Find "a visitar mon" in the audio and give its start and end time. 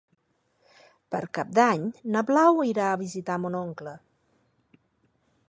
2.95-3.59